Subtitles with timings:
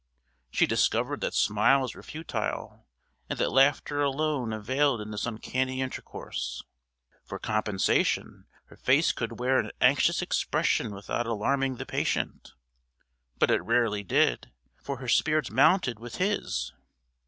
[0.49, 2.87] She discovered that smiles were futile,
[3.29, 6.63] and that laughter alone availed in this uncanny intercourse.
[7.23, 12.53] For compensation, her face could wear an anxious expression without alarming the patient.
[13.37, 14.51] But it rarely did,
[14.81, 16.73] for her spirits mounted with his.